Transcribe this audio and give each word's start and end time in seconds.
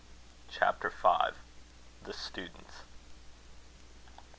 CHAPTER 0.49 0.89
V. 0.89 1.07
THE 2.05 2.13
STUDENTS. 2.13 2.85